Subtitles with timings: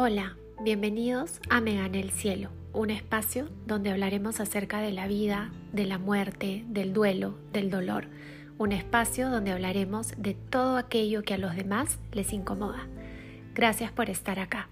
[0.00, 5.52] Hola, bienvenidos a Me Gane el Cielo, un espacio donde hablaremos acerca de la vida,
[5.72, 8.06] de la muerte, del duelo, del dolor.
[8.58, 12.86] Un espacio donde hablaremos de todo aquello que a los demás les incomoda.
[13.54, 14.70] Gracias por estar acá.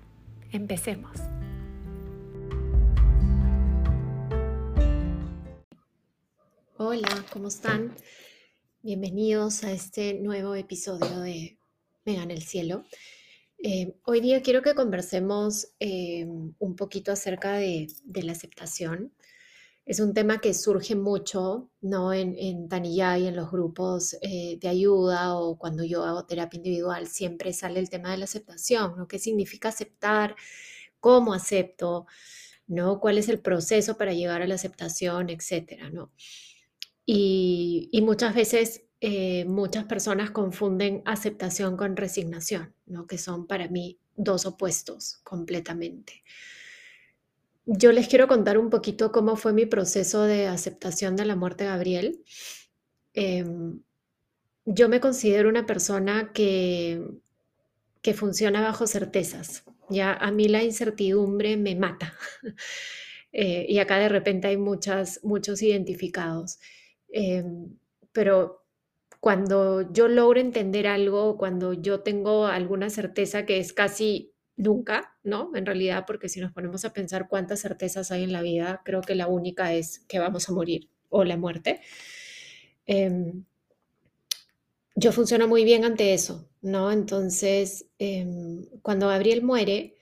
[0.53, 1.19] Empecemos.
[6.77, 7.97] Hola, ¿cómo están?
[8.81, 11.59] Bienvenidos a este nuevo episodio de
[12.05, 12.85] Me Gane el Cielo.
[13.59, 17.89] Eh, hoy día quiero que conversemos eh, un poquito acerca de,
[18.23, 19.13] la aceptación.
[19.87, 22.13] Es un tema que surge mucho ¿no?
[22.13, 27.53] en, en en los grupos eh, de ayuda o cuando yo hago terapia individual, siempre
[27.53, 29.09] sale el tema de la aceptación, ¿no?
[29.09, 30.37] ¿Qué significa aceptar?
[31.01, 32.07] ¿Cómo acepto?
[32.67, 33.01] ¿no?
[33.01, 36.11] ¿Cuál es el proceso para llegar a la aceptación, etcétera, ¿no?
[37.07, 43.07] Y muchas veces eh, muchas personas confunden aceptación con resignación, ¿no?
[43.07, 46.25] que son para mí dos opuestos completamente.
[47.67, 51.63] Yo les quiero contar un poquito cómo fue mi proceso de aceptación de la muerte
[51.63, 52.25] de Gabriel.
[53.15, 53.81] Em,
[54.65, 57.01] yo me considero una persona que,
[58.03, 59.63] que funciona bajo certezas.
[59.89, 62.13] Ya a mí la incertidumbre me mata.
[63.39, 66.59] Eh, y acá de repente hay muchas, muchos identificados.
[67.11, 67.77] Em,
[68.11, 68.66] pero
[69.27, 75.51] cuando yo logro entender algo, cuando yo tengo alguna certeza que es casi nunca, ¿no?
[75.57, 79.01] En realidad, porque si nos ponemos a pensar cuántas certezas hay en la vida, creo
[79.01, 81.81] que la única es que vamos a morir o la muerte.
[82.87, 83.43] Em,
[84.95, 86.93] yo funciono muy bien ante eso, ¿no?
[86.93, 89.97] Entonces, em, cuando Gabriel muere,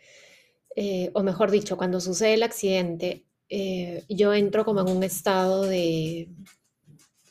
[0.76, 5.62] eh, o mejor dicho, cuando sucede el accidente, eh, yo entro como en un estado
[5.62, 6.28] de,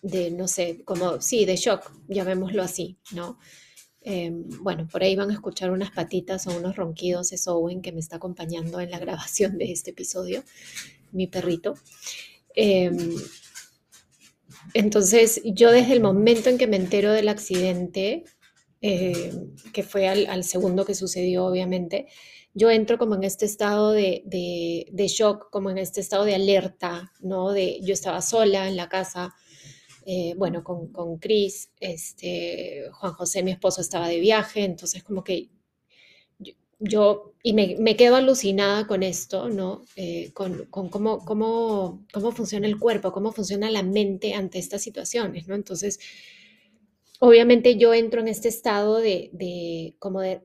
[0.03, 3.39] de, no sé, como, sí, de shock, llamémoslo así, ¿no?
[4.01, 7.93] Em, bueno, por ahí van a escuchar unas patitas o unos ronquidos, es Owen que
[7.93, 10.43] me está acompañando en la grabación de este episodio,
[11.13, 11.75] mi perrito.
[12.53, 13.15] Em,
[14.73, 18.25] entonces, yo desde el momento en que me entero del accidente,
[18.81, 22.07] em, que fue al, segundo que sucedió, obviamente,
[22.53, 26.35] yo entro como en este estado de, de, de, shock, como en este estado de
[26.35, 27.51] alerta, ¿no?
[27.51, 29.33] De, yo estaba sola en la casa,
[30.05, 35.23] eh, bueno, con, con Cris, este, Juan José, mi esposo, estaba de viaje, entonces como
[35.23, 35.49] que
[36.79, 39.85] yo, y me, me, quedo alucinada con esto, ¿no?
[39.95, 44.81] Eh, con, con cómo, cómo, cómo, funciona el cuerpo, cómo funciona la mente ante estas
[44.81, 45.55] situaciones, ¿no?
[45.55, 45.99] Entonces,
[47.19, 50.41] obviamente yo entro en este estado de, de como de,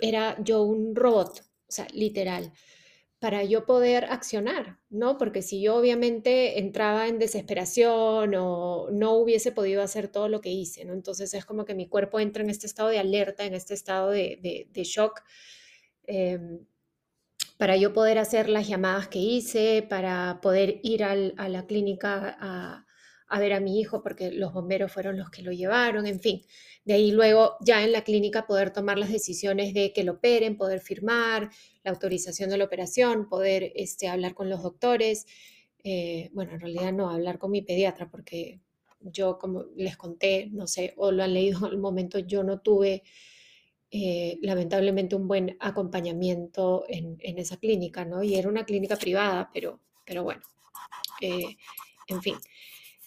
[0.00, 2.52] era yo un robot, o sea, literal
[3.18, 5.16] para yo poder accionar, ¿no?
[5.16, 10.50] Porque si yo obviamente entraba en desesperación o no hubiese podido hacer todo lo que
[10.50, 10.92] hice, ¿no?
[10.92, 14.10] Entonces es como que mi cuerpo entra en este estado de alerta, en este estado
[14.10, 15.22] de, shock,
[16.06, 16.66] em,
[17.58, 22.85] para yo poder hacer las llamadas que hice, para poder ir a la clínica a,
[23.28, 26.42] a ver a mi hijo porque los bomberos fueron los que lo llevaron, en fin.
[26.84, 30.56] De ahí luego ya en la clínica poder tomar las decisiones de que lo operen,
[30.56, 31.50] poder firmar
[31.82, 35.26] la autorización de la operación, poder este, hablar con los doctores.
[35.82, 38.60] Eh, bueno, en realidad no, hablar con mi pediatra porque
[39.00, 42.60] yo, como les conté, no sé, o lo han leído en el momento, yo no
[42.60, 43.02] tuve
[43.90, 48.22] eh, lamentablemente un buen acompañamiento en, esa clínica, ¿no?
[48.22, 50.42] Y era una clínica privada, pero, pero bueno,
[51.20, 51.56] eh,
[52.08, 52.36] en fin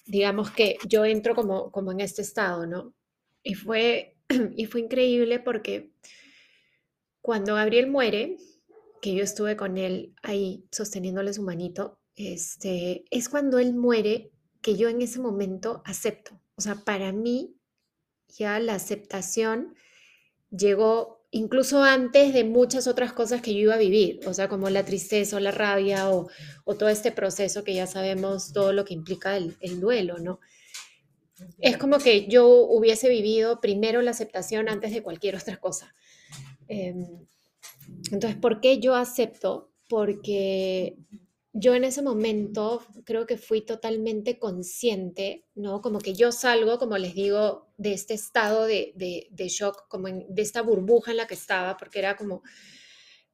[0.10, 2.96] digamos que yo entro como, como en este estado, ¿no?
[3.44, 4.18] Y fue,
[4.56, 5.92] y fue increíble porque
[7.22, 8.38] cuando Gabriel muere,
[9.02, 14.32] que yo estuve con él ahí sosteniéndole su manito, este, es cuando él muere
[14.62, 16.42] que yo en ese momento acepto.
[16.56, 17.56] O sea, para mí
[18.28, 19.76] ya la aceptación
[20.50, 24.70] llegó incluso antes de muchas otras cosas que yo iba a vivir, o sea, como
[24.70, 26.30] la tristeza o la rabia o,
[26.78, 30.40] todo este proceso que ya sabemos todo lo que implica el, duelo, ¿no?
[31.60, 35.96] Es como que yo hubiese vivido primero la aceptación antes de cualquier otra cosa.
[36.68, 37.06] Em,
[38.12, 39.72] entonces, ¿por qué yo acepto?
[39.88, 40.98] Porque
[41.60, 45.82] yo en ese momento creo que fui totalmente consciente, ¿no?
[45.82, 48.94] Como que yo salgo, como les digo, de este estado de,
[49.50, 52.44] shock, como de esta burbuja en la que estaba, porque era como,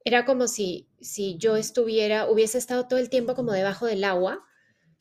[0.04, 4.42] era como si, si yo estuviera, hubiese estado todo el tiempo como debajo del agua,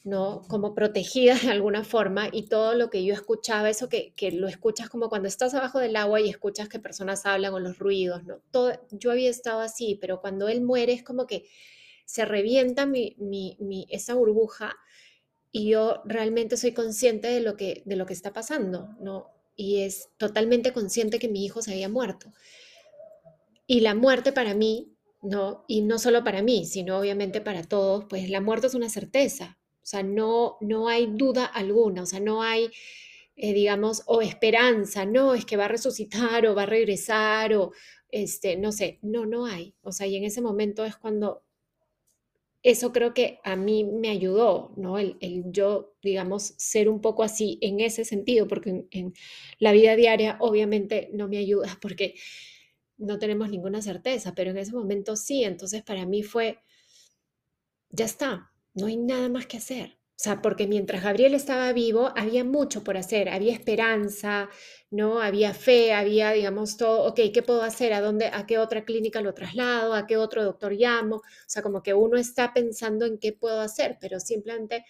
[0.02, 0.42] ¿no?
[0.48, 4.48] Como protegida de alguna forma y todo lo que yo escuchaba, eso que, que lo
[4.48, 8.24] escuchas como cuando estás abajo del agua y escuchas que personas hablan o los ruidos,
[8.24, 8.40] ¿no?
[8.50, 11.46] Todo, yo había estado así, pero cuando él muere es como que
[12.04, 14.74] se revienta mi, esa burbuja
[15.52, 19.30] y yo realmente soy consciente de lo que, de lo que está pasando, ¿no?
[19.56, 22.32] Y es totalmente consciente que mi hijo se había muerto.
[23.66, 25.64] Y la muerte para mí ¿no?
[25.66, 29.58] Y no solo para mí, sino obviamente para todos, pues la muerte es una certeza,
[29.82, 32.70] o sea, no, no hay duda alguna, o sea, no hay,
[33.36, 37.72] eh, digamos, o esperanza, no, es que va a resucitar o va a regresar o,
[38.10, 41.42] este, no sé, no, no hay, o sea, y en ese momento es cuando
[42.64, 44.98] eso creo que a mí me ayudó, ¿no?
[44.98, 45.18] El,
[45.52, 49.14] yo, digamos, ser un poco así en ese sentido, porque en, en,
[49.58, 52.14] la vida diaria obviamente no me ayuda porque
[52.96, 56.58] no tenemos ninguna certeza, pero en ese momento sí, entonces para mí fue,
[57.90, 59.98] ya está, no hay nada más que hacer.
[60.16, 64.48] O sea, porque mientras Gabriel estaba vivo, había mucho por hacer, había esperanza,
[64.90, 65.20] ¿no?
[65.20, 67.92] Había fe, había, digamos, todo, ok, ¿qué puedo hacer?
[67.92, 69.92] ¿A dónde, a qué otra clínica lo traslado?
[69.92, 71.16] ¿A qué otro doctor llamo?
[71.16, 74.84] O sea, como que uno está pensando en qué puedo hacer, pero simplemente,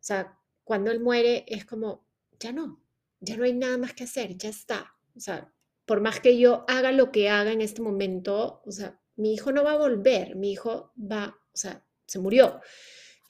[0.00, 2.04] o sea, cuando él muere es como,
[2.38, 2.80] ya no,
[3.18, 4.94] ya no hay nada más que hacer, ya está.
[5.16, 5.52] O sea,
[5.86, 9.50] por más que yo haga lo que haga en este momento, o sea, mi hijo
[9.50, 12.60] no va a volver, mi hijo va, o sea, se murió.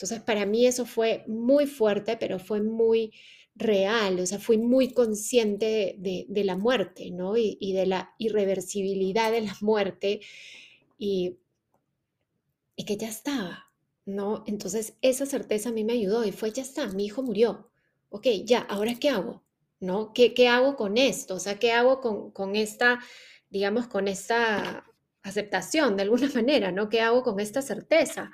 [0.02, 3.12] Entonces, para mí eso fue muy fuerte, pero fue muy
[3.54, 7.36] real, o sea, fui muy consciente de, la muerte, ¿no?
[7.36, 10.20] Y, de la irreversibilidad de la muerte
[10.98, 11.38] y,
[12.74, 13.70] y que ya estaba,
[14.04, 14.42] ¿no?
[14.48, 17.70] Entonces, esa certeza a mí me ayudó y fue, ya está, mi hijo murió.
[18.10, 19.44] Ok, ya, ¿ahora qué hago?
[19.78, 20.12] ¿No?
[20.12, 21.36] ¿Qué, qué hago con esto?
[21.36, 22.98] O sea, ¿qué hago con, con esta,
[23.50, 24.84] digamos, con esta
[25.22, 26.88] aceptación de alguna manera, ¿no?
[26.88, 28.32] ¿Qué hago con esta certeza?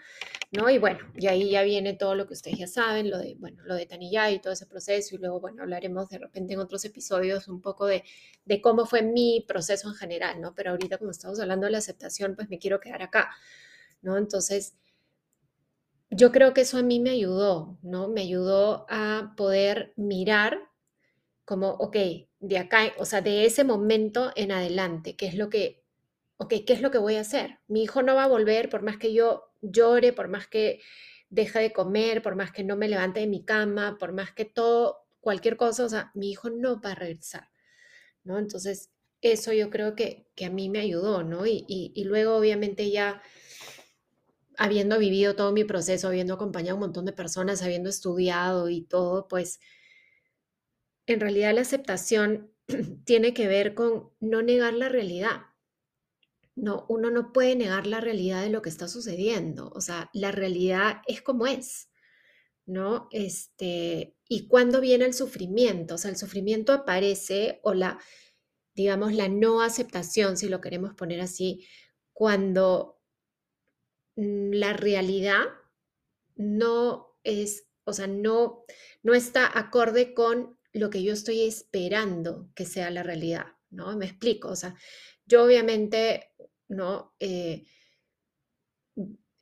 [0.50, 0.70] ¿No?
[0.70, 3.62] Y bueno, y ahí ya viene todo lo que ustedes ya saben, lo de, bueno,
[3.64, 3.86] lo de
[4.32, 7.84] y todo ese proceso, y luego, bueno, hablaremos de repente en otros episodios un poco
[7.86, 8.02] de,
[8.46, 10.54] de cómo fue mi proceso en general, ¿no?
[10.54, 13.30] Pero ahorita como estamos hablando de la aceptación, pues me quiero quedar acá,
[14.00, 14.16] ¿no?
[14.16, 14.74] Entonces,
[16.10, 18.08] yo creo que eso a mí me ayudó, ¿no?
[18.08, 20.58] Me ayudó a poder mirar
[21.44, 21.96] como, ok,
[22.40, 25.82] de acá, o sea, de ese momento en adelante, qué es lo que
[26.38, 27.58] ok, ¿qué es lo que voy a hacer?
[27.68, 30.80] Mi hijo no va a volver por más que yo llore, por más que
[31.30, 34.44] deje de comer, por más que no me levante de mi cama, por más que
[34.44, 37.50] todo, cualquier cosa, o sea, mi hijo no va a regresar,
[38.24, 38.38] ¿no?
[38.38, 38.90] Entonces,
[39.20, 41.44] eso yo creo que, que a mí me ayudó, ¿no?
[41.46, 43.20] Y, y, luego, obviamente, ya
[44.56, 48.82] habiendo vivido todo mi proceso, habiendo acompañado a un montón de personas, habiendo estudiado y
[48.82, 49.60] todo, pues
[51.06, 52.52] en realidad la aceptación
[53.04, 55.42] tiene que ver con no negar la realidad,
[56.58, 59.70] no, uno no puede negar la realidad de lo que está sucediendo.
[59.74, 61.88] O sea, la realidad es como es,
[62.66, 63.08] ¿no?
[63.12, 67.98] Este, y cuando viene el sufrimiento, o sea, el sufrimiento aparece o la,
[68.74, 71.66] digamos, la no aceptación, si lo queremos poner así,
[72.12, 73.00] cuando
[74.16, 75.44] mm, la realidad
[76.34, 78.64] no es, o sea, no,
[79.02, 83.96] no está acorde con lo que yo estoy esperando que sea la realidad, ¿no?
[83.96, 84.74] Me explico, o sea,
[85.24, 86.27] yo obviamente
[86.68, 87.14] ¿no?
[87.20, 87.64] Eh,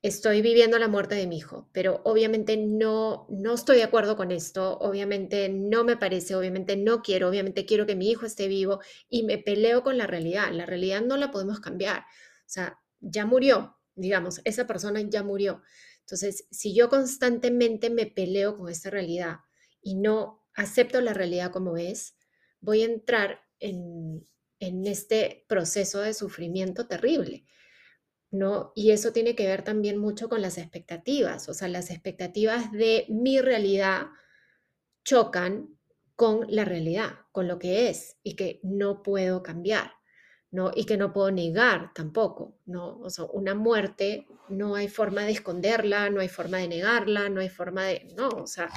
[0.03, 4.31] estoy viviendo la muerte de mi hijo, pero obviamente no, no estoy de acuerdo con
[4.31, 8.81] esto, obviamente no me parece, obviamente no quiero, obviamente quiero que mi hijo esté vivo
[9.09, 10.53] y me peleo con la realidad.
[10.53, 12.01] La realidad no la podemos cambiar.
[12.01, 15.63] O sea, ya murió, digamos, esa persona ya murió.
[16.01, 19.39] Entonces, si yo constantemente me peleo con esta realidad
[19.83, 22.17] y no acepto la realidad como es,
[22.61, 24.25] voy a entrar en,
[24.61, 27.45] en este proceso de sufrimiento terrible,
[28.31, 28.73] ¿no?
[28.75, 33.07] Y eso tiene que ver también mucho con las expectativas, o sea, las expectativas de
[33.09, 34.07] mi realidad
[35.05, 35.77] chocan
[36.17, 39.93] con la realidad, con lo que es y que no puedo cambiar,
[40.51, 40.71] ¿no?
[40.75, 42.99] Y que no puedo negar tampoco, ¿no?
[43.01, 47.41] O sea, una muerte no hay forma de esconderla, no hay forma de negarla, no
[47.41, 48.69] hay forma de, no, o sea,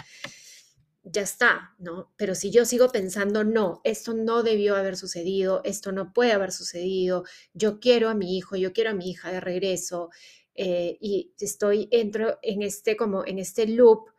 [1.03, 2.13] ya está, ¿no?
[2.17, 6.51] Pero si yo sigo pensando, no, esto no debió haber sucedido, esto no puede haber
[6.51, 10.09] sucedido, yo quiero a mi hijo, yo quiero a mi hija de regreso,
[10.55, 14.09] eh, y estoy, entro en este, como en este loop,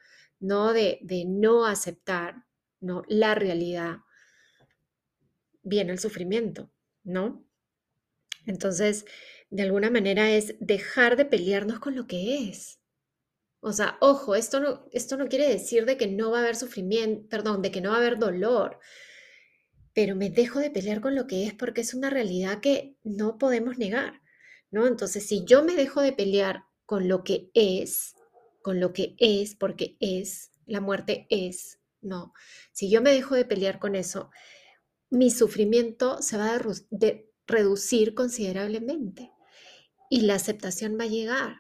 [0.41, 0.73] ¿no?
[0.73, 2.47] De, de no aceptar,
[2.81, 3.03] ¿no?
[3.09, 3.99] La realidad,
[5.63, 6.71] viene el sufrimiento,
[7.05, 7.45] ¿no?
[8.47, 9.05] Entonces,
[9.51, 12.80] de alguna manera es dejar de pelearnos con lo que es,
[13.61, 16.57] o sea, ojo, esto no, esto no quiere decir de que no va a haber
[16.57, 18.79] sufrimiento, perdón, de que no va a haber dolor,
[19.93, 23.39] pero me dejo de pelear con lo que es porque es una realidad que no
[23.39, 24.23] podemos negar,
[24.71, 24.87] ¿no?
[24.87, 28.15] Entonces, si yo me dejo de pelear con lo que es,
[28.63, 32.33] con lo que es, porque es, la muerte es, no.
[32.73, 34.31] Si yo me dejo de pelear con eso,
[35.11, 36.63] mi sufrimiento se va a
[37.47, 39.33] reducir considerablemente
[40.09, 41.57] y la aceptación va a llegar.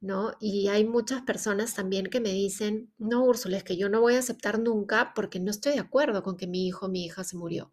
[0.00, 0.32] ¿No?
[0.40, 4.14] Y hay muchas personas también que me dicen, no, Úrsula, es que yo no voy
[4.14, 7.22] a aceptar nunca porque no estoy de acuerdo con que mi hijo o mi hija
[7.24, 7.72] se murió.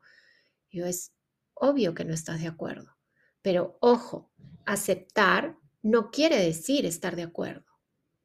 [0.71, 1.13] Yo es
[1.53, 2.97] obvio que no estás de acuerdo,
[3.41, 4.31] Pero ojo,
[4.65, 7.65] aceptar no quiere decir estar de acuerdo,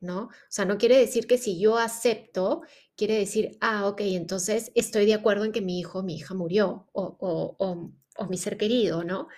[0.01, 0.25] ¿no?
[0.25, 2.63] O sea, no quiere decir que si yo acepto,
[2.97, 6.35] quiere decir, ah, ok, entonces estoy de acuerdo en que mi hijo o mi hija
[6.35, 9.29] murió o, o, o mi ser querido, ¿no?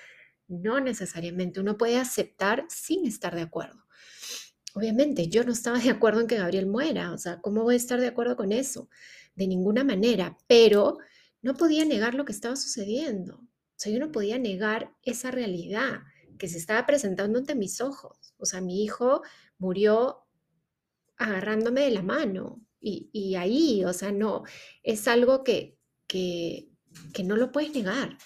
[0.49, 3.85] No necesariamente, uno puede aceptar sin estar de acuerdo.
[4.75, 7.78] Obviamente, yo no estaba de acuerdo en que Gabriel muera, o sea, ¿cómo voy a
[7.78, 8.88] estar de acuerdo con eso?
[9.37, 10.99] De ninguna manera, pero
[11.43, 13.37] no podía negar lo que estaba sucediendo.
[13.37, 16.02] O sea, yo no podía negar esa realidad
[16.38, 18.35] que se estaba presentando ante mis ojos.
[18.38, 19.23] O sea, mi hijo
[19.59, 20.26] murió
[21.16, 24.43] agarrándome de la mano y, ahí, o sea, no,
[24.83, 26.69] es algo que, que,
[27.14, 28.19] que no lo puedes negar.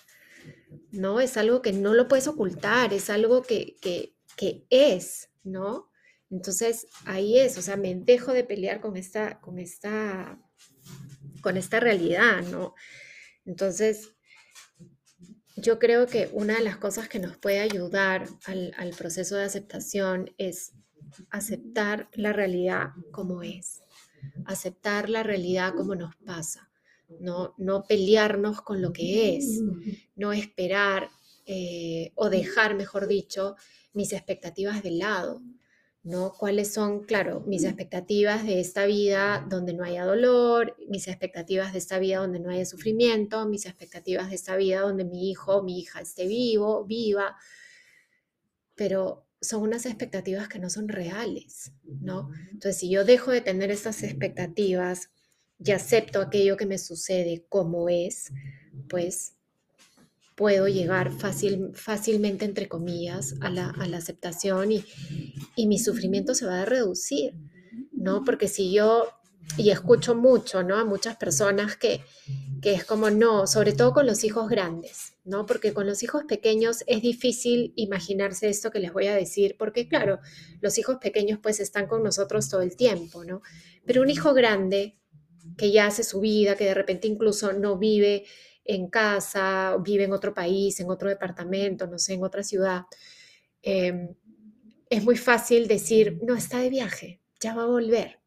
[0.91, 1.21] ¿no?
[1.21, 5.88] Es algo que no lo puedes ocultar, es algo que, que, que es, ¿no?
[6.31, 10.39] Entonces ahí es, o sea, me dejo de pelear con esta, con esta,
[11.41, 12.75] con esta realidad, ¿no?
[13.45, 14.13] Entonces,
[15.57, 19.45] yo creo que una de las cosas que nos puede ayudar al, al proceso de
[19.45, 20.73] aceptación es
[21.31, 23.83] aceptar la realidad como es,
[24.45, 26.71] aceptar la realidad como nos pasa,
[27.21, 29.63] no, no pelearnos con lo que es,
[30.15, 31.11] no esperar
[31.47, 33.57] eh, o dejar, mejor dicho,
[33.93, 35.43] mis expectativas de lado,
[36.09, 36.33] ¿no?
[36.33, 41.79] ¿Cuáles son, claro, mis expectativas de esta vida donde no haya dolor, mis expectativas de
[41.81, 45.63] esta vida donde no haya sufrimiento, mis expectativas de esta vida donde mi hijo o
[45.63, 47.37] mi hija esté vivo, viva,
[48.75, 52.31] pero son unas expectativas que no son reales, ¿no?
[52.53, 55.11] Entonces, si yo dejo de tener estas expectativas
[55.59, 58.33] y acepto aquello que me sucede como es,
[58.89, 59.35] pues
[60.39, 64.85] puedo llegar fácil, fácilmente, entre comillas, a la, aceptación y,
[65.57, 67.35] y, mi sufrimiento se va a reducir,
[67.91, 68.23] ¿no?
[68.25, 69.09] Porque si yo,
[69.57, 70.77] y escucho mucho, ¿no?
[70.77, 72.05] A muchas personas que,
[72.63, 75.45] que es como, no, sobre todo con los hijos grandes, ¿no?
[75.45, 79.89] Porque con los hijos pequeños es difícil imaginarse esto que les voy a decir, porque
[79.89, 80.21] claro,
[80.61, 83.43] los hijos pequeños pues están con nosotros todo el tiempo, ¿no?
[83.85, 84.97] Pero un hijo grande
[85.57, 88.25] que ya hace su vida, que de repente incluso no vive
[88.69, 92.83] en casa, vive en otro país, en otro departamento, no sé, en otra ciudad,
[93.63, 94.15] em,
[94.91, 98.21] es muy fácil decir, no, está de viaje, ya va a volver,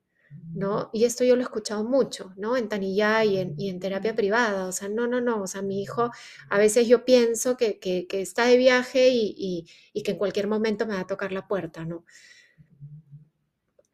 [0.55, 0.89] ¿no?
[0.93, 2.57] Y esto yo lo he escuchado mucho, ¿no?
[2.57, 6.11] En Tanilla y en, terapia privada, o sea, no, no, no, o sea, mi hijo,
[6.49, 7.79] a veces yo pienso que,
[8.11, 11.85] está de viaje y, y, que en cualquier momento me va a tocar la puerta,
[11.85, 12.05] ¿no?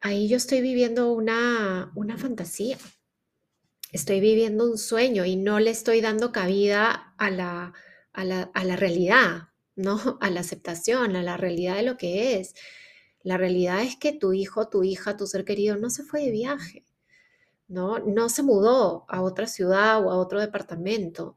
[0.00, 2.78] Ahí yo estoy viviendo una fantasía,
[3.92, 7.72] estoy viviendo un sueño y no le estoy dando cabida a la,
[8.12, 9.98] a la, realidad, ¿no?
[10.20, 12.54] A la aceptación, a la realidad de lo que es.
[13.22, 16.30] La realidad es que tu hijo, tu hija, tu ser querido no se fue de
[16.30, 16.84] viaje,
[17.68, 17.98] ¿no?
[18.00, 21.36] No se mudó a otra ciudad o a otro departamento.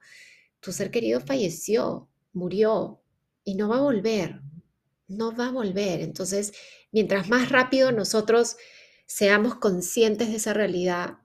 [0.60, 3.01] Tu ser querido falleció, murió
[3.43, 4.41] y no va a volver,
[5.08, 6.01] no va a volver.
[6.01, 6.53] Entonces,
[6.91, 8.58] mientras más rápido nosotros
[9.05, 11.21] seamos conscientes de esa realidad,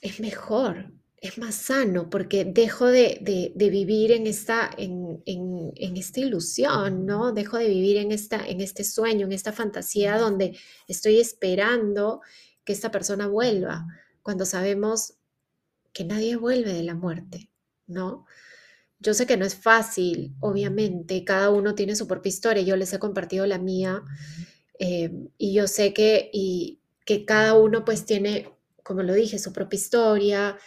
[0.00, 5.22] es mejor, es más sano, porque dejo de, vivir en esta, en,
[5.76, 7.32] esta ilusión, ¿no?
[7.32, 10.56] Dejo de vivir en, esta, en este sueño, en esta fantasía donde
[10.88, 12.22] estoy esperando
[12.64, 13.86] que esta persona vuelva,
[14.22, 15.14] cuando sabemos
[15.92, 17.50] que nadie vuelve de la muerte,
[17.86, 18.24] ¿no?
[18.98, 22.92] Yo sé que no es fácil, obviamente, cada uno tiene su propia historia, yo les
[22.92, 24.02] he compartido la mía,
[24.78, 28.48] eh, y yo sé que, y, que cada uno pues tiene
[28.82, 30.58] como lo dije, su propia historia,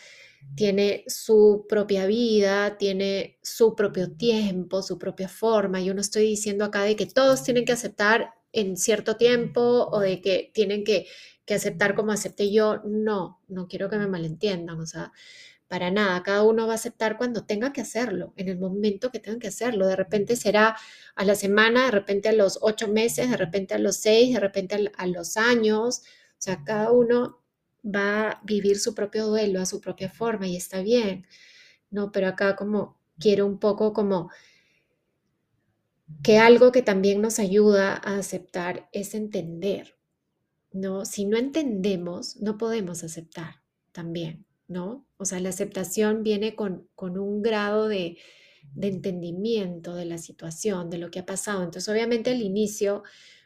[0.55, 5.81] tiene su propia vida, tiene su propio tiempo, su propia forma.
[5.81, 9.99] Yo no estoy diciendo acá de que todos tienen que aceptar en cierto tiempo o
[9.99, 11.07] de que tienen que,
[11.49, 12.81] aceptar como acepté yo.
[12.85, 15.11] No, no quiero que me malentiendan, o sea,
[15.67, 16.21] para nada.
[16.23, 19.47] Cada uno va a aceptar cuando tenga que hacerlo, en el momento que tenga que
[19.47, 19.87] hacerlo.
[19.87, 20.77] De repente será
[21.15, 24.39] a la semana, de repente a los ocho meses, de repente a los seis, de
[24.39, 26.01] repente a los años.
[26.37, 27.42] O sea, cada uno
[27.83, 31.27] va a vivir su propio duelo a su propia forma y está bien,
[31.91, 32.11] ¿no?
[32.11, 34.29] Pero acá como quiero un poco como
[36.21, 39.97] que algo que también nos ayuda a aceptar es entender,
[40.71, 41.05] ¿no?
[41.05, 43.61] Si no entendemos, no podemos aceptar
[43.91, 45.05] también, ¿no?
[45.17, 48.17] O sea, la aceptación viene con, con un grado de,
[48.73, 51.63] de entendimiento de la situación, de lo que ha pasado.
[51.63, 53.03] Entonces, obviamente al inicio,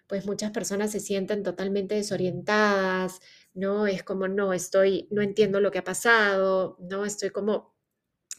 [0.07, 3.19] pues muchas personas se sienten totalmente desorientadas,
[3.57, 3.87] ¿no?
[3.87, 7.05] Es como, no, estoy, no entiendo lo que ha pasado, ¿no?
[7.05, 7.73] Estoy como,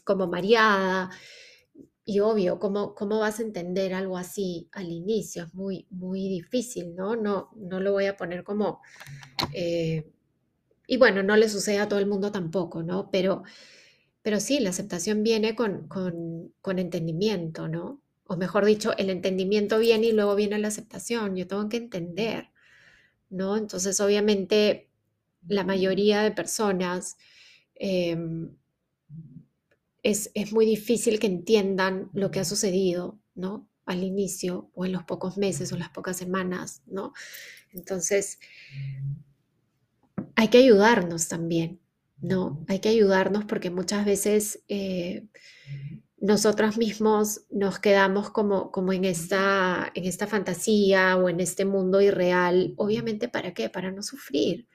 [0.04, 1.10] como mareada.
[2.04, 5.44] Y obvio, ¿cómo, ¿cómo vas a entender algo así al inicio?
[5.44, 7.16] Es muy, muy difícil, ¿no?
[7.16, 8.80] No, no lo voy a poner como...
[9.52, 10.10] Eh,
[10.86, 13.10] y bueno, no le sucede a todo el mundo tampoco, ¿no?
[13.10, 13.42] Pero,
[14.22, 18.00] pero sí, la aceptación viene con, con, con entendimiento, ¿no?
[18.26, 21.36] O mejor dicho, el entendimiento viene y luego viene la aceptación.
[21.36, 22.50] Yo tengo que entender,
[23.30, 23.56] ¿no?
[23.56, 24.87] Entonces, obviamente,
[25.48, 27.16] la mayoría de personas
[27.74, 28.50] em,
[30.02, 33.68] es, es, muy difícil que entiendan lo que ha sucedido, ¿no?
[33.84, 37.12] Al inicio o en los pocos meses o las pocas semanas, ¿no?
[37.72, 38.38] Entonces,
[40.34, 41.80] hay que ayudarnos también,
[42.20, 42.64] ¿no?
[42.68, 45.26] Hay que ayudarnos porque muchas veces eh,
[46.20, 52.00] nosotros mismos nos quedamos como, como en, esta, en esta fantasía o en este mundo
[52.00, 52.74] irreal.
[52.76, 53.68] Obviamente, ¿para qué?
[53.68, 54.68] Para no sufrir.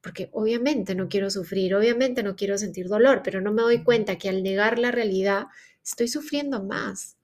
[0.00, 4.18] Porque obviamente no quiero sufrir, obviamente no quiero sentir dolor, pero no me doy cuenta
[4.18, 5.46] que al negar la realidad
[5.84, 7.16] estoy sufriendo más,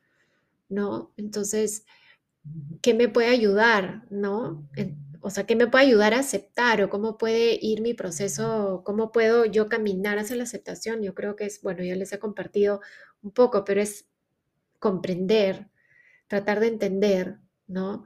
[0.68, 1.12] ¿no?
[1.16, 1.84] Entonces,
[2.80, 4.68] ¿qué me puede ayudar, ¿no?
[5.22, 9.12] o sea, ¿qué me puede ayudar a aceptar o cómo puede ir mi proceso, cómo
[9.12, 11.00] puedo yo caminar hacia la aceptación?
[11.02, 12.80] Yo creo que es, bueno, ya les he compartido
[13.22, 14.06] un poco, pero es
[14.80, 15.68] comprender,
[16.26, 17.38] tratar de entender,
[17.68, 18.04] ¿no?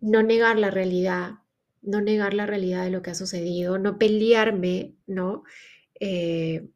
[0.00, 1.41] No negar la realidad,
[1.82, 5.44] no negar la realidad de lo que ha sucedido, no pelearme, ¿no?
[6.00, 6.68] Eh,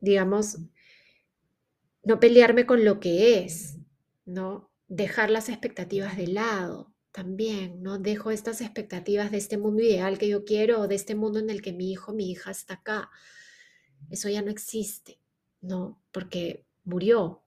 [0.00, 0.58] digamos,
[2.04, 3.78] no pelearme con lo que es,
[4.24, 4.70] ¿no?
[4.88, 7.98] Dejar las expectativas de lado, también, ¿no?
[7.98, 11.50] Dejo estas expectativas de este mundo ideal que yo quiero o de este mundo en
[11.50, 13.10] el que mi hijo, mi hija está acá.
[14.10, 15.20] Eso ya no existe,
[15.60, 16.02] ¿no?
[16.10, 17.44] Porque murió.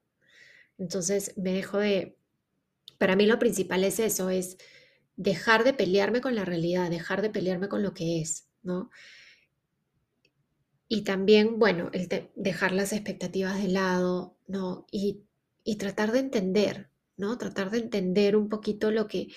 [0.78, 2.16] Entonces me dejo de...
[2.98, 4.56] Para mí lo principal es eso, es
[5.16, 8.90] dejar de pelearme con la realidad, dejar de pelearme con lo que es, ¿no?
[10.88, 14.86] Y también, bueno, el dejar las expectativas de lado, ¿no?
[14.90, 15.22] Y,
[15.64, 17.38] y tratar de entender, ¿no?
[17.38, 19.28] Tratar de entender un poquito lo que,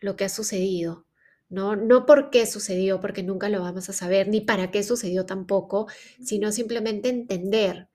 [0.00, 1.06] lo que ha sucedido,
[1.50, 1.76] ¿no?
[1.76, 5.86] No por qué sucedió, porque nunca lo vamos a saber, ni para qué sucedió tampoco,
[6.22, 7.88] sino simplemente entender,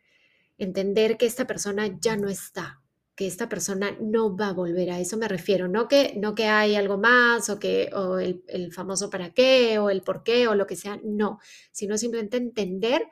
[0.57, 2.80] entender que esta persona ya no está,
[3.15, 6.45] que esta persona no va a volver, a eso me refiero, no que, no que
[6.45, 10.47] hay algo más o, que, o el, el famoso para qué o el por qué
[10.47, 11.39] o lo que sea, no,
[11.71, 13.07] sino simplemente entender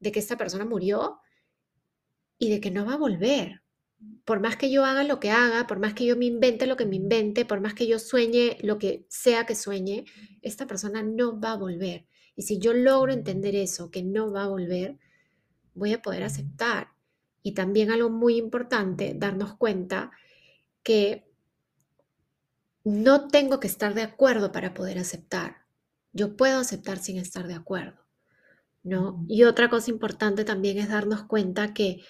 [0.00, 1.20] de que esta persona murió
[2.38, 3.62] y de que no va a volver,
[4.24, 6.76] por más que yo haga lo que haga, por más que yo me invente lo
[6.76, 10.04] que me invente, por más que yo sueñe lo que sea que sueñe,
[10.42, 12.06] esta persona no va a volver.
[12.34, 14.98] Y si yo logro entender eso, que no va a volver,
[15.74, 16.88] voy a poder aceptar.
[17.42, 20.10] Y también algo muy importante, darnos cuenta
[20.82, 21.28] que
[22.84, 25.56] no tengo que estar de acuerdo para poder aceptar.
[26.12, 28.00] Yo puedo aceptar sin estar de acuerdo,
[28.82, 29.24] ¿no?
[29.28, 32.02] Y otra cosa importante también es darnos cuenta que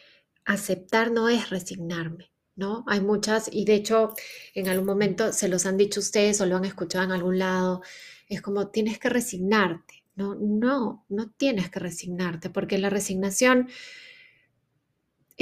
[0.44, 2.84] aceptar no es resignarme, ¿no?
[2.88, 4.14] Hay muchas, y de hecho
[4.54, 7.82] en algún momento se los han dicho ustedes o lo han escuchado en algún lado,
[8.28, 10.34] es como tienes que resignarte, ¿no?
[10.34, 13.68] No, no tienes que resignarte, porque la resignación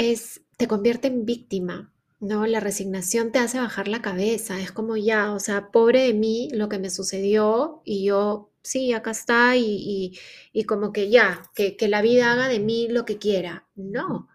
[0.01, 2.47] es, te convierte en víctima, ¿no?
[2.47, 6.49] La resignación te hace bajar la cabeza, es como ya, o sea, pobre de mí
[6.53, 10.19] lo que me sucedió y yo, sí, acá está y,
[10.53, 13.69] y, como que ya, que, que la vida haga de mí lo que quiera.
[13.75, 14.29] No,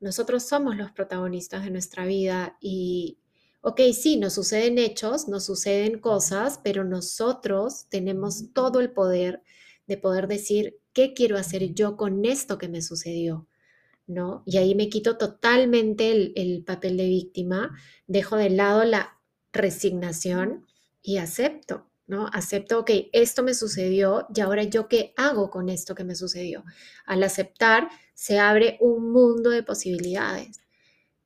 [0.00, 3.18] nosotros somos los protagonistas de nuestra vida y,
[3.62, 9.42] ok, sí, nos suceden hechos, nos suceden cosas, pero nosotros tenemos todo el poder
[9.86, 13.46] de poder decir, ¿qué quiero hacer yo con esto que me sucedió?
[14.06, 14.42] ¿No?
[14.44, 19.20] Y ahí me quito totalmente el, el papel de víctima, dejo de lado la
[19.52, 20.66] resignación
[21.02, 21.90] y acepto.
[22.10, 22.28] ¿no?
[22.32, 26.64] Acepto, ok, esto me sucedió y ahora yo qué hago con esto que me sucedió.
[27.06, 30.60] Al aceptar, se abre un mundo de posibilidades,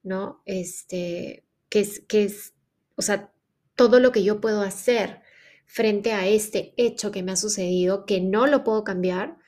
[0.03, 0.43] ¿no?
[0.45, 2.53] Este, que es, que es,
[2.97, 3.33] o sea,
[3.77, 5.23] todo lo que yo puedo hacer
[5.65, 9.39] frente a este hecho que me ha sucedido, que no lo puedo cambiar,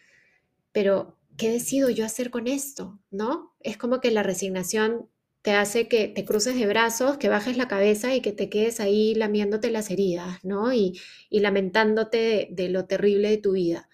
[0.73, 2.99] pero ¿qué decido yo hacer con esto?
[3.11, 3.55] ¿No?
[3.61, 5.09] Es como que la resignación
[5.46, 8.81] te hace que te cruces de brazos, que bajes la cabeza y que te quedes
[8.81, 10.72] ahí lamiéndote las heridas, ¿no?
[10.72, 13.88] Y, lamentándote de lo terrible de tu vida.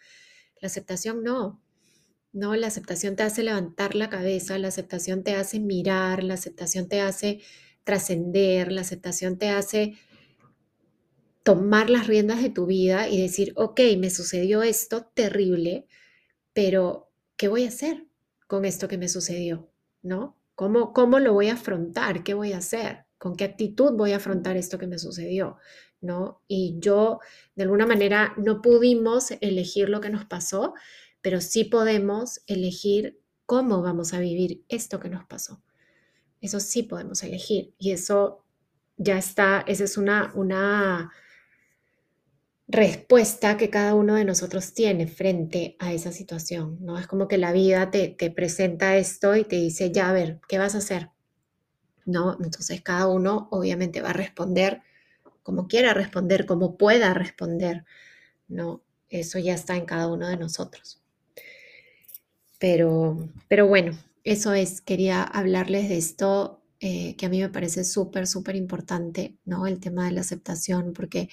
[0.63, 1.63] La aceptación no.
[2.33, 2.57] ¿no?
[2.57, 7.03] La aceptación te hace levantar la cabeza, la aceptación te hace mirar, la aceptación te
[7.03, 7.43] hace
[7.85, 9.99] trascender, la aceptación te hace
[11.43, 15.87] tomar las riendas de tu vida y decir, ok, me sucedió esto terrible,
[16.55, 17.12] pero
[17.43, 18.07] ¿qué voy a hacer
[18.47, 19.69] con esto que me sucedió?
[20.01, 20.39] ¿No?
[20.55, 22.23] ¿Cómo, cómo lo voy a afrontar?
[22.23, 23.07] ¿Qué voy a hacer?
[23.19, 25.57] ¿Con qué actitud voy a afrontar esto que me sucedió?
[26.01, 26.41] ¿No?
[26.47, 27.19] Y yo,
[27.57, 30.75] de alguna manera, no pudimos elegir lo que nos pasó,
[31.21, 35.65] pero sí podemos elegir cómo vamos a vivir esto que nos pasó.
[36.41, 38.45] Eso sí podemos elegir y eso
[38.99, 41.11] ya está, esa es una, una,
[42.73, 46.99] respuesta que cada uno de nosotros tiene frente a esa situación, ¿no?
[46.99, 50.41] Es como que la vida te, te presenta esto y te dice, ya, a ver,
[50.49, 51.11] ¿qué vas a hacer?
[52.05, 52.37] ¿No?
[52.43, 54.83] Entonces cada uno obviamente va a responder
[55.43, 57.85] como quiera responder, como pueda responder,
[58.49, 58.83] ¿no?
[59.09, 61.01] Eso ya está en cada uno de nosotros.
[62.59, 67.85] Pero, pero bueno, eso es, quería hablarles de esto eh, que a mí me parece
[67.85, 69.67] súper, súper importante, ¿no?
[69.67, 71.29] El tema de la aceptación, porque,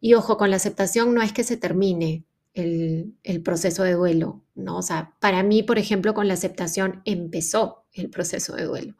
[0.00, 4.78] y ojo, con la aceptación no es que se termine el, proceso de duelo, ¿no?
[4.78, 8.96] O sea, para mí, por ejemplo, con la aceptación empezó el proceso de duelo.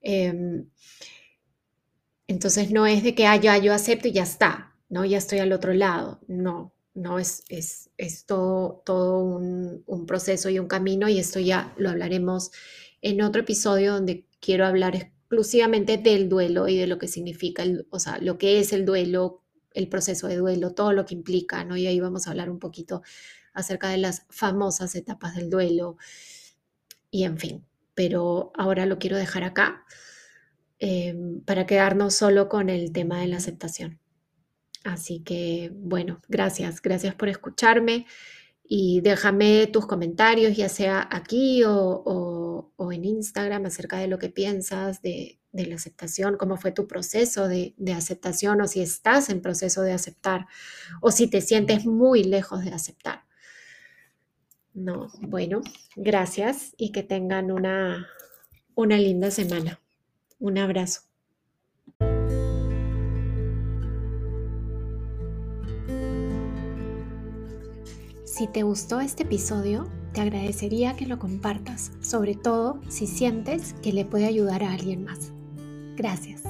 [0.00, 0.66] Em,
[2.26, 5.04] entonces no es de que ah, yo acepto y ya está, ¿no?
[5.04, 6.20] Ya estoy al otro lado.
[6.28, 11.72] No, no es, es, es todo, todo un, proceso y un camino y esto ya
[11.76, 12.50] lo hablaremos
[13.02, 17.98] en otro episodio donde quiero hablar exclusivamente del duelo y de lo que significa, o
[18.00, 19.39] sea, lo que es el duelo,
[19.72, 21.76] el proceso de duelo, todo lo que implica, ¿no?
[21.76, 23.02] Y ahí vamos a hablar un poquito
[23.52, 25.96] acerca de las famosas etapas del duelo
[27.10, 29.84] y en fin, pero ahora lo quiero dejar acá.
[30.82, 34.00] Em, para quedarnos solo con el tema de la aceptación.
[34.82, 38.06] Así que, bueno, gracias, gracias por escucharme
[38.64, 45.02] y déjame tus comentarios, ya sea aquí o, en Instagram, acerca de lo que piensas
[45.52, 49.82] de, la aceptación, cómo fue tu proceso de, de, aceptación o si estás en proceso
[49.82, 50.46] de aceptar
[51.00, 53.24] o si te sientes muy lejos de aceptar.
[54.72, 55.62] No, bueno,
[55.96, 58.06] gracias y que tengan una,
[58.74, 59.80] una linda semana.
[60.38, 61.02] Un abrazo.
[68.24, 73.92] Si te gustó este episodio, te agradecería que lo compartas, sobre todo si sientes que
[73.92, 75.32] le puede ayudar a alguien más.
[76.00, 76.40] Gracias.